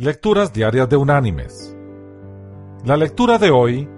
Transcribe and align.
Lecturas 0.00 0.52
Diarias 0.52 0.88
de 0.88 0.96
Unánimes. 0.96 1.76
La 2.84 2.96
lectura 2.96 3.36
de 3.36 3.50
hoy 3.50 3.88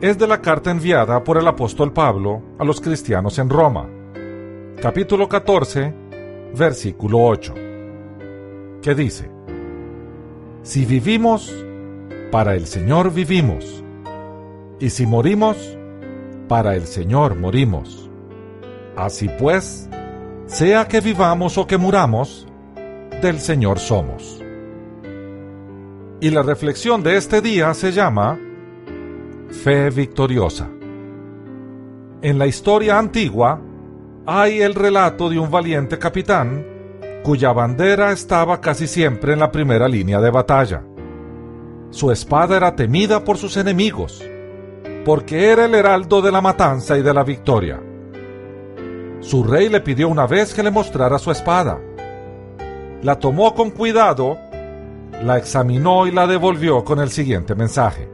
es 0.00 0.16
de 0.16 0.26
la 0.26 0.40
carta 0.40 0.70
enviada 0.70 1.22
por 1.22 1.36
el 1.36 1.46
apóstol 1.46 1.92
Pablo 1.92 2.42
a 2.58 2.64
los 2.64 2.80
cristianos 2.80 3.38
en 3.38 3.50
Roma, 3.50 3.86
capítulo 4.80 5.28
14, 5.28 5.94
versículo 6.56 7.22
8, 7.24 7.54
que 8.80 8.94
dice, 8.94 9.30
Si 10.62 10.86
vivimos, 10.86 11.54
para 12.32 12.54
el 12.54 12.66
Señor 12.66 13.12
vivimos, 13.12 13.84
y 14.80 14.88
si 14.88 15.04
morimos, 15.04 15.76
para 16.48 16.74
el 16.74 16.86
Señor 16.86 17.34
morimos. 17.36 18.08
Así 18.96 19.28
pues, 19.38 19.90
sea 20.46 20.88
que 20.88 21.02
vivamos 21.02 21.58
o 21.58 21.66
que 21.66 21.76
muramos, 21.76 22.48
del 23.20 23.40
Señor 23.40 23.78
somos. 23.78 24.42
Y 26.20 26.30
la 26.30 26.42
reflexión 26.42 27.04
de 27.04 27.16
este 27.16 27.40
día 27.40 27.72
se 27.74 27.92
llama 27.92 28.36
Fe 29.62 29.90
victoriosa. 29.90 30.68
En 32.22 32.38
la 32.38 32.46
historia 32.48 32.98
antigua 32.98 33.60
hay 34.26 34.60
el 34.60 34.74
relato 34.74 35.30
de 35.30 35.38
un 35.38 35.48
valiente 35.48 35.96
capitán 35.96 36.66
cuya 37.22 37.52
bandera 37.52 38.10
estaba 38.10 38.60
casi 38.60 38.88
siempre 38.88 39.34
en 39.34 39.38
la 39.38 39.52
primera 39.52 39.86
línea 39.86 40.20
de 40.20 40.30
batalla. 40.30 40.82
Su 41.90 42.10
espada 42.10 42.56
era 42.56 42.74
temida 42.74 43.22
por 43.22 43.38
sus 43.38 43.56
enemigos, 43.56 44.20
porque 45.04 45.50
era 45.50 45.66
el 45.66 45.74
heraldo 45.76 46.20
de 46.20 46.32
la 46.32 46.40
matanza 46.40 46.98
y 46.98 47.02
de 47.02 47.14
la 47.14 47.22
victoria. 47.22 47.80
Su 49.20 49.44
rey 49.44 49.68
le 49.68 49.80
pidió 49.82 50.08
una 50.08 50.26
vez 50.26 50.52
que 50.52 50.64
le 50.64 50.72
mostrara 50.72 51.18
su 51.18 51.30
espada. 51.30 51.78
La 53.02 53.20
tomó 53.20 53.54
con 53.54 53.70
cuidado 53.70 54.47
la 55.22 55.38
examinó 55.38 56.06
y 56.06 56.12
la 56.12 56.26
devolvió 56.26 56.84
con 56.84 57.00
el 57.00 57.10
siguiente 57.10 57.54
mensaje. 57.54 58.08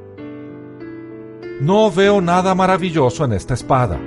No 1.60 1.90
veo 1.90 2.20
nada 2.20 2.54
maravilloso 2.54 3.24
en 3.24 3.32
esta 3.32 3.54
espada. 3.54 3.98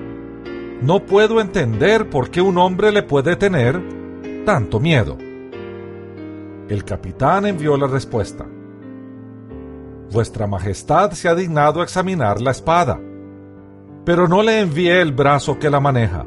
No 0.82 1.06
puedo 1.06 1.40
entender 1.40 2.10
por 2.10 2.30
qué 2.30 2.42
un 2.42 2.58
hombre 2.58 2.92
le 2.92 3.04
puede 3.04 3.36
tener 3.36 3.82
tanto 4.46 4.80
miedo. 4.80 5.18
El 6.70 6.84
capitán 6.84 7.46
envió 7.46 7.78
la 7.78 7.88
respuesta. 7.88 8.46
Vuestra 10.12 10.48
Majestad 10.48 11.12
se 11.12 11.30
ha 11.30 11.36
dignado 11.36 11.84
examinar 11.84 12.42
la 12.42 12.52
espada, 12.52 13.00
pero 14.06 14.28
no 14.28 14.42
le 14.42 14.60
envié 14.60 15.02
el 15.02 15.14
brazo 15.14 15.60
que 15.60 15.70
la 15.70 15.80
maneja. 15.80 16.26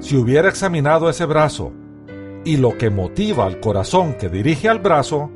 Si 0.00 0.16
hubiera 0.16 0.48
examinado 0.48 1.08
ese 1.08 1.24
brazo 1.24 1.72
y 2.44 2.56
lo 2.56 2.76
que 2.78 2.90
motiva 2.90 3.44
al 3.44 3.60
corazón 3.60 4.14
que 4.14 4.28
dirige 4.28 4.68
al 4.68 4.78
brazo, 4.78 5.30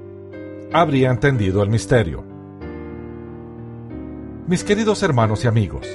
habría 0.72 1.10
entendido 1.10 1.62
el 1.62 1.68
misterio. 1.68 2.24
Mis 4.46 4.64
queridos 4.64 5.02
hermanos 5.02 5.44
y 5.44 5.48
amigos, 5.48 5.86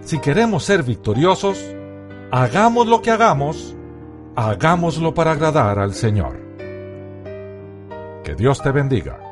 si 0.00 0.18
queremos 0.18 0.64
ser 0.64 0.82
victoriosos, 0.82 1.74
hagamos 2.30 2.86
lo 2.86 3.00
que 3.00 3.10
hagamos, 3.10 3.74
hagámoslo 4.36 5.14
para 5.14 5.32
agradar 5.32 5.78
al 5.78 5.94
Señor. 5.94 6.38
Que 8.22 8.34
Dios 8.34 8.62
te 8.62 8.70
bendiga. 8.70 9.23